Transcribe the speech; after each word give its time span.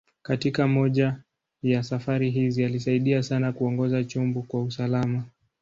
Katika 0.21 0.67
moja 0.67 1.15
ya 1.63 1.83
safari 1.83 2.29
hizi, 2.29 2.65
alisaidia 2.65 3.23
sana 3.23 3.51
kuongoza 3.53 4.03
chombo 4.03 4.41
kwa 4.41 4.63
usalama. 4.63 5.25